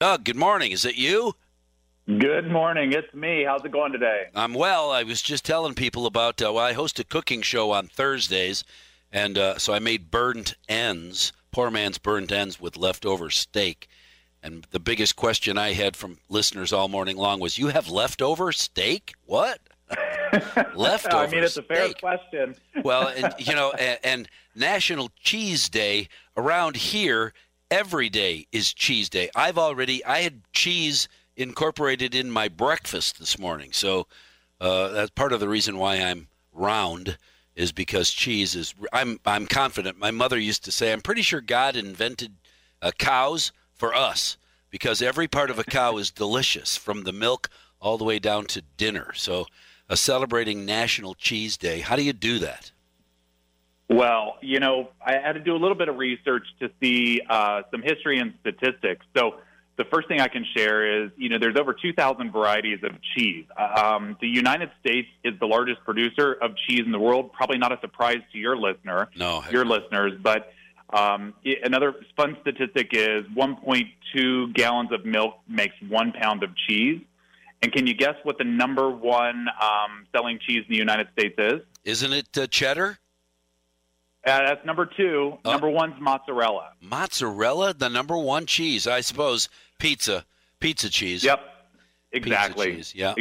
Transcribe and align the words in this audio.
Doug, 0.00 0.22
good 0.22 0.36
morning. 0.36 0.70
Is 0.70 0.84
it 0.84 0.94
you? 0.94 1.34
Good 2.06 2.48
morning. 2.48 2.92
It's 2.92 3.12
me. 3.12 3.42
How's 3.42 3.64
it 3.64 3.72
going 3.72 3.90
today? 3.90 4.26
I'm 4.32 4.54
well. 4.54 4.92
I 4.92 5.02
was 5.02 5.20
just 5.20 5.44
telling 5.44 5.74
people 5.74 6.06
about, 6.06 6.40
uh, 6.40 6.52
well, 6.52 6.64
I 6.64 6.72
host 6.72 7.00
a 7.00 7.04
cooking 7.04 7.42
show 7.42 7.72
on 7.72 7.88
Thursdays, 7.88 8.62
and 9.10 9.36
uh, 9.36 9.58
so 9.58 9.74
I 9.74 9.80
made 9.80 10.08
burnt 10.08 10.54
ends, 10.68 11.32
poor 11.50 11.68
man's 11.72 11.98
burnt 11.98 12.30
ends 12.30 12.60
with 12.60 12.76
leftover 12.76 13.28
steak. 13.28 13.88
And 14.40 14.68
the 14.70 14.78
biggest 14.78 15.16
question 15.16 15.58
I 15.58 15.72
had 15.72 15.96
from 15.96 16.18
listeners 16.28 16.72
all 16.72 16.86
morning 16.86 17.16
long 17.16 17.40
was, 17.40 17.58
"You 17.58 17.66
have 17.68 17.88
leftover 17.88 18.52
steak? 18.52 19.14
What? 19.26 19.58
leftover?" 20.76 21.16
I 21.24 21.26
mean, 21.26 21.42
it's 21.42 21.56
a 21.56 21.62
fair 21.62 21.92
question. 21.94 22.54
well, 22.84 23.08
and 23.08 23.34
you 23.40 23.56
know, 23.56 23.72
and, 23.72 23.98
and 24.04 24.28
National 24.54 25.10
Cheese 25.20 25.68
Day 25.68 26.08
around 26.36 26.76
here 26.76 27.32
every 27.70 28.08
day 28.08 28.46
is 28.52 28.72
cheese 28.72 29.08
day. 29.08 29.30
I've 29.34 29.58
already 29.58 30.04
I 30.04 30.20
had 30.20 30.40
cheese 30.52 31.08
incorporated 31.36 32.14
in 32.14 32.30
my 32.30 32.48
breakfast 32.48 33.18
this 33.18 33.38
morning, 33.38 33.72
so 33.72 34.06
uh, 34.60 34.88
that's 34.88 35.10
part 35.10 35.32
of 35.32 35.40
the 35.40 35.48
reason 35.48 35.78
why 35.78 35.96
I'm 35.96 36.28
round 36.52 37.18
is 37.54 37.72
because 37.72 38.10
cheese 38.10 38.54
is. 38.54 38.74
I'm 38.92 39.20
I'm 39.26 39.46
confident. 39.46 39.98
My 39.98 40.10
mother 40.10 40.38
used 40.38 40.64
to 40.64 40.72
say, 40.72 40.92
"I'm 40.92 41.00
pretty 41.00 41.22
sure 41.22 41.40
God 41.40 41.76
invented 41.76 42.34
uh, 42.80 42.92
cows 42.98 43.52
for 43.74 43.94
us 43.94 44.36
because 44.70 45.02
every 45.02 45.28
part 45.28 45.50
of 45.50 45.58
a 45.58 45.64
cow 45.64 45.96
is 45.96 46.10
delicious, 46.10 46.76
from 46.76 47.04
the 47.04 47.12
milk 47.12 47.48
all 47.80 47.98
the 47.98 48.04
way 48.04 48.18
down 48.18 48.46
to 48.46 48.62
dinner." 48.76 49.12
So, 49.14 49.46
uh, 49.90 49.96
celebrating 49.96 50.64
National 50.64 51.14
Cheese 51.14 51.56
Day. 51.56 51.80
How 51.80 51.96
do 51.96 52.02
you 52.02 52.12
do 52.12 52.38
that? 52.38 52.72
Well, 53.88 54.36
you 54.42 54.60
know, 54.60 54.90
I 55.04 55.12
had 55.12 55.32
to 55.32 55.40
do 55.40 55.54
a 55.54 55.60
little 55.60 55.76
bit 55.76 55.88
of 55.88 55.96
research 55.96 56.44
to 56.60 56.70
see 56.82 57.20
uh, 57.28 57.62
some 57.70 57.82
history 57.82 58.18
and 58.18 58.34
statistics. 58.40 59.04
So, 59.16 59.36
the 59.78 59.84
first 59.84 60.08
thing 60.08 60.20
I 60.20 60.26
can 60.26 60.44
share 60.56 61.04
is, 61.04 61.12
you 61.16 61.28
know, 61.28 61.38
there's 61.38 61.56
over 61.56 61.72
2,000 61.72 62.32
varieties 62.32 62.80
of 62.82 62.90
cheese. 63.14 63.44
Um, 63.56 64.16
the 64.20 64.26
United 64.26 64.70
States 64.80 65.06
is 65.22 65.38
the 65.38 65.46
largest 65.46 65.84
producer 65.84 66.32
of 66.32 66.50
cheese 66.66 66.82
in 66.84 66.90
the 66.90 66.98
world. 66.98 67.32
Probably 67.32 67.58
not 67.58 67.70
a 67.70 67.78
surprise 67.80 68.18
to 68.32 68.38
your 68.38 68.56
listener, 68.56 69.08
No, 69.14 69.44
your 69.52 69.64
listeners, 69.64 70.14
but 70.20 70.52
um, 70.92 71.32
another 71.62 71.94
fun 72.16 72.36
statistic 72.40 72.88
is 72.92 73.24
1.2 73.36 74.54
gallons 74.54 74.90
of 74.92 75.04
milk 75.04 75.34
makes 75.46 75.76
one 75.88 76.10
pound 76.10 76.42
of 76.42 76.50
cheese. 76.68 77.00
And 77.62 77.72
can 77.72 77.86
you 77.86 77.94
guess 77.94 78.14
what 78.24 78.36
the 78.38 78.44
number 78.44 78.90
one 78.90 79.46
um, 79.62 80.06
selling 80.12 80.40
cheese 80.44 80.64
in 80.66 80.72
the 80.72 80.78
United 80.78 81.08
States 81.12 81.36
is? 81.38 81.60
isn't 81.84 82.12
it 82.12 82.36
uh, 82.36 82.46
cheddar? 82.48 82.98
Uh, 84.28 84.48
that's 84.48 84.66
number 84.66 84.86
two. 84.86 85.38
Oh. 85.44 85.50
Number 85.50 85.68
one's 85.68 86.00
mozzarella. 86.00 86.72
Mozzarella, 86.80 87.74
the 87.74 87.88
number 87.88 88.16
one 88.16 88.46
cheese, 88.46 88.86
I 88.86 89.00
suppose. 89.00 89.48
Pizza, 89.78 90.24
pizza 90.60 90.90
cheese. 90.90 91.24
Yep, 91.24 91.40
Pizza 92.12 92.26
exactly. 92.26 92.76
cheese, 92.76 92.94
yeah. 92.94 93.14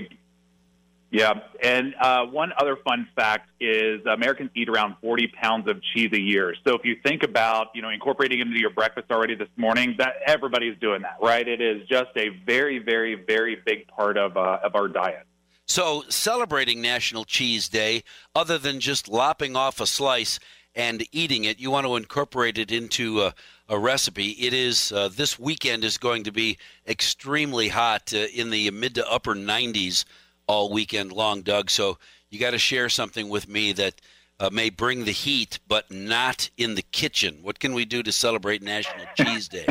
Yeah, 1.09 1.35
and 1.63 1.95
uh, 2.01 2.25
one 2.25 2.51
other 2.59 2.75
fun 2.83 3.07
fact 3.15 3.49
is 3.61 4.05
Americans 4.05 4.51
eat 4.55 4.67
around 4.67 4.95
40 5.01 5.27
pounds 5.41 5.69
of 5.69 5.81
cheese 5.93 6.09
a 6.11 6.19
year. 6.19 6.53
So 6.67 6.75
if 6.75 6.83
you 6.83 6.97
think 7.01 7.23
about, 7.23 7.67
you 7.73 7.81
know, 7.81 7.89
incorporating 7.89 8.39
it 8.39 8.47
into 8.47 8.59
your 8.59 8.71
breakfast 8.71 9.09
already 9.09 9.33
this 9.33 9.47
morning, 9.55 9.95
that 9.99 10.15
everybody's 10.25 10.77
doing 10.79 11.03
that, 11.03 11.17
right? 11.21 11.47
It 11.47 11.61
is 11.61 11.87
just 11.87 12.09
a 12.17 12.29
very, 12.45 12.79
very, 12.79 13.15
very 13.15 13.55
big 13.65 13.87
part 13.87 14.17
of 14.17 14.35
uh, 14.35 14.59
of 14.61 14.75
our 14.75 14.89
diet. 14.89 15.25
So, 15.65 16.03
celebrating 16.07 16.81
National 16.81 17.25
Cheese 17.25 17.67
Day, 17.69 18.03
other 18.35 18.57
than 18.57 18.79
just 18.79 19.07
lopping 19.07 19.55
off 19.55 19.81
a 19.81 19.85
slice 19.85 20.39
and 20.77 21.03
eating 21.11 21.43
it, 21.43 21.59
you 21.59 21.71
want 21.71 21.85
to 21.85 21.97
incorporate 21.97 22.57
it 22.57 22.71
into 22.71 23.23
a, 23.23 23.33
a 23.67 23.77
recipe. 23.77 24.29
It 24.29 24.53
is 24.53 24.93
uh, 24.93 25.09
this 25.09 25.37
weekend 25.37 25.83
is 25.83 25.97
going 25.97 26.23
to 26.23 26.31
be 26.31 26.57
extremely 26.87 27.67
hot 27.67 28.13
uh, 28.13 28.27
in 28.33 28.51
the 28.51 28.71
mid 28.71 28.95
to 28.95 29.11
upper 29.11 29.35
90s 29.35 30.05
all 30.47 30.71
weekend 30.71 31.11
long, 31.11 31.41
Doug. 31.41 31.69
So, 31.69 31.97
you 32.29 32.39
got 32.39 32.51
to 32.51 32.59
share 32.59 32.89
something 32.89 33.29
with 33.29 33.47
me 33.47 33.73
that 33.73 33.95
uh, 34.39 34.49
may 34.51 34.69
bring 34.69 35.05
the 35.05 35.11
heat, 35.11 35.59
but 35.67 35.89
not 35.91 36.49
in 36.57 36.75
the 36.75 36.81
kitchen. 36.81 37.39
What 37.41 37.59
can 37.59 37.73
we 37.73 37.85
do 37.85 38.03
to 38.03 38.11
celebrate 38.11 38.61
National 38.61 39.05
Cheese 39.15 39.47
Day? 39.47 39.65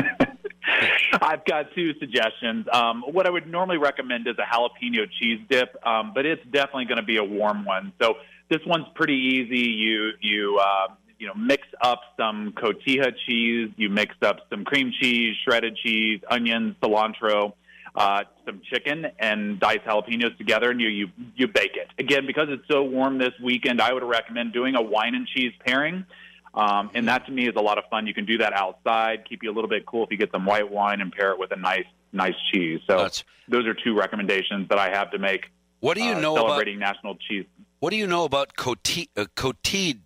I've 1.21 1.45
got 1.45 1.73
two 1.73 1.93
suggestions. 1.99 2.67
Um, 2.71 3.03
what 3.07 3.25
I 3.25 3.29
would 3.29 3.47
normally 3.47 3.77
recommend 3.77 4.27
is 4.27 4.35
a 4.37 4.55
jalapeno 4.55 5.07
cheese 5.19 5.39
dip, 5.49 5.75
um, 5.85 6.11
but 6.13 6.25
it's 6.25 6.43
definitely 6.51 6.85
going 6.85 6.97
to 6.97 7.03
be 7.03 7.17
a 7.17 7.23
warm 7.23 7.65
one. 7.65 7.93
So 8.01 8.15
this 8.49 8.61
one's 8.65 8.87
pretty 8.95 9.15
easy. 9.15 9.69
You 9.69 10.11
you 10.21 10.59
uh, 10.61 10.87
you 11.19 11.27
know 11.27 11.33
mix 11.35 11.67
up 11.81 12.01
some 12.17 12.53
cotija 12.53 13.13
cheese, 13.25 13.71
you 13.77 13.89
mix 13.89 14.15
up 14.21 14.41
some 14.49 14.63
cream 14.65 14.91
cheese, 14.99 15.35
shredded 15.43 15.77
cheese, 15.77 16.21
onions, 16.29 16.75
cilantro. 16.81 17.53
Uh, 17.95 18.23
some 18.45 18.61
chicken 18.71 19.07
and 19.17 19.59
diced 19.59 19.83
jalapenos 19.85 20.37
together, 20.37 20.69
and 20.69 20.79
you, 20.79 20.87
you 20.87 21.07
you 21.35 21.47
bake 21.47 21.75
it. 21.75 21.87
Again, 21.97 22.27
because 22.27 22.45
it's 22.49 22.67
so 22.69 22.83
warm 22.83 23.17
this 23.17 23.33
weekend, 23.43 23.81
I 23.81 23.91
would 23.91 24.03
recommend 24.03 24.53
doing 24.53 24.75
a 24.75 24.81
wine 24.83 25.15
and 25.15 25.27
cheese 25.27 25.51
pairing. 25.65 26.05
Um, 26.53 26.91
and 26.93 27.07
that 27.07 27.25
to 27.25 27.31
me 27.31 27.47
is 27.47 27.55
a 27.55 27.61
lot 27.61 27.77
of 27.77 27.85
fun. 27.89 28.05
You 28.05 28.13
can 28.13 28.25
do 28.25 28.37
that 28.39 28.53
outside, 28.53 29.25
keep 29.27 29.41
you 29.41 29.51
a 29.51 29.53
little 29.53 29.69
bit 29.69 29.85
cool 29.85 30.03
if 30.03 30.11
you 30.11 30.17
get 30.17 30.31
some 30.31 30.45
white 30.45 30.69
wine 30.69 31.01
and 31.01 31.11
pair 31.11 31.31
it 31.31 31.39
with 31.39 31.51
a 31.51 31.55
nice, 31.55 31.85
nice 32.11 32.35
cheese. 32.51 32.81
So 32.87 32.97
That's- 32.97 33.23
those 33.47 33.65
are 33.65 33.73
two 33.73 33.95
recommendations 33.95 34.67
that 34.69 34.77
I 34.77 34.89
have 34.89 35.11
to 35.11 35.19
make. 35.19 35.51
What 35.79 35.97
do 35.97 36.03
you 36.03 36.13
uh, 36.13 36.19
know 36.19 36.33
about 36.33 36.47
celebrating 36.47 36.79
National 36.79 37.15
Cheese? 37.15 37.45
What 37.79 37.91
do 37.91 37.95
you 37.95 38.07
know 38.07 38.23
about 38.23 38.55
coti- 38.55 39.09
uh, 39.15 39.25
cotija, 39.35 39.99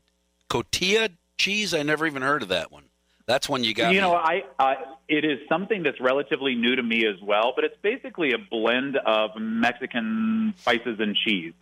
cotija 0.49 1.11
cheese? 1.37 1.73
I 1.73 1.83
never 1.83 2.05
even 2.05 2.21
heard 2.21 2.43
of 2.43 2.49
that 2.49 2.71
one. 2.71 2.85
That's 3.25 3.47
one 3.47 3.63
you 3.63 3.73
got. 3.73 3.93
You 3.93 4.01
know, 4.01 4.13
I 4.13 4.43
uh, 4.59 4.73
it 5.07 5.23
is 5.23 5.39
something 5.47 5.83
that's 5.83 6.01
relatively 6.01 6.55
new 6.55 6.75
to 6.75 6.83
me 6.83 7.05
as 7.05 7.21
well, 7.21 7.53
but 7.55 7.63
it's 7.63 7.77
basically 7.81 8.33
a 8.33 8.37
blend 8.37 8.97
of 8.97 9.31
Mexican 9.37 10.53
spices 10.57 10.99
and 10.99 11.15
cheese. 11.15 11.53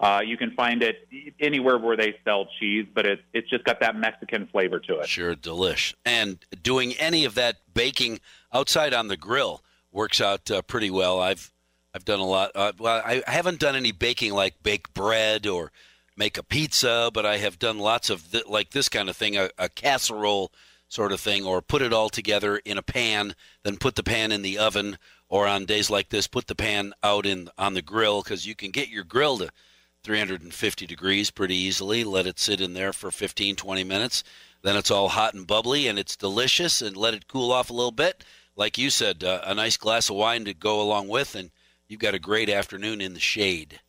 Uh, 0.00 0.20
you 0.24 0.36
can 0.36 0.52
find 0.52 0.82
it 0.82 1.08
anywhere 1.40 1.76
where 1.76 1.96
they 1.96 2.14
sell 2.24 2.46
cheese, 2.60 2.86
but 2.94 3.04
it, 3.04 3.20
it's 3.32 3.50
just 3.50 3.64
got 3.64 3.80
that 3.80 3.96
Mexican 3.96 4.46
flavor 4.46 4.78
to 4.78 5.00
it. 5.00 5.08
Sure, 5.08 5.34
delish. 5.34 5.92
And 6.04 6.38
doing 6.62 6.92
any 6.94 7.24
of 7.24 7.34
that 7.34 7.56
baking 7.74 8.20
outside 8.52 8.94
on 8.94 9.08
the 9.08 9.16
grill 9.16 9.62
works 9.90 10.20
out 10.20 10.50
uh, 10.50 10.62
pretty 10.62 10.90
well. 10.90 11.20
I've 11.20 11.52
I've 11.98 12.04
done 12.04 12.20
a 12.20 12.24
lot. 12.24 12.52
Uh, 12.54 12.70
well, 12.78 13.02
I, 13.04 13.24
I 13.26 13.32
haven't 13.32 13.58
done 13.58 13.74
any 13.74 13.90
baking 13.90 14.32
like 14.32 14.62
bake 14.62 14.94
bread 14.94 15.48
or 15.48 15.72
make 16.16 16.38
a 16.38 16.44
pizza, 16.44 17.10
but 17.12 17.26
I 17.26 17.38
have 17.38 17.58
done 17.58 17.80
lots 17.80 18.08
of 18.08 18.30
th- 18.30 18.46
like 18.46 18.70
this 18.70 18.88
kind 18.88 19.08
of 19.08 19.16
thing, 19.16 19.36
a, 19.36 19.50
a 19.58 19.68
casserole 19.68 20.52
sort 20.86 21.10
of 21.10 21.18
thing, 21.18 21.44
or 21.44 21.60
put 21.60 21.82
it 21.82 21.92
all 21.92 22.08
together 22.08 22.58
in 22.58 22.78
a 22.78 22.82
pan, 22.82 23.34
then 23.64 23.78
put 23.78 23.96
the 23.96 24.04
pan 24.04 24.30
in 24.30 24.42
the 24.42 24.58
oven, 24.58 24.96
or 25.28 25.48
on 25.48 25.64
days 25.64 25.90
like 25.90 26.10
this, 26.10 26.28
put 26.28 26.46
the 26.46 26.54
pan 26.54 26.92
out 27.02 27.26
in 27.26 27.48
on 27.58 27.74
the 27.74 27.82
grill 27.82 28.22
because 28.22 28.46
you 28.46 28.54
can 28.54 28.70
get 28.70 28.88
your 28.88 29.02
grill 29.02 29.38
to 29.38 29.50
350 30.04 30.86
degrees 30.86 31.32
pretty 31.32 31.56
easily. 31.56 32.04
Let 32.04 32.28
it 32.28 32.38
sit 32.38 32.60
in 32.60 32.74
there 32.74 32.92
for 32.92 33.10
15, 33.10 33.56
20 33.56 33.82
minutes. 33.82 34.22
Then 34.62 34.76
it's 34.76 34.92
all 34.92 35.08
hot 35.08 35.34
and 35.34 35.48
bubbly 35.48 35.88
and 35.88 35.98
it's 35.98 36.14
delicious 36.14 36.80
and 36.80 36.96
let 36.96 37.14
it 37.14 37.26
cool 37.26 37.50
off 37.50 37.70
a 37.70 37.74
little 37.74 37.90
bit. 37.90 38.24
Like 38.54 38.78
you 38.78 38.88
said, 38.88 39.24
uh, 39.24 39.40
a 39.42 39.56
nice 39.56 39.76
glass 39.76 40.08
of 40.08 40.14
wine 40.14 40.44
to 40.44 40.54
go 40.54 40.80
along 40.80 41.08
with, 41.08 41.34
and 41.34 41.50
you've 41.88 42.00
got 42.00 42.14
a 42.14 42.18
great 42.18 42.50
afternoon 42.50 43.00
in 43.00 43.14
the 43.14 43.20
shade. 43.20 43.80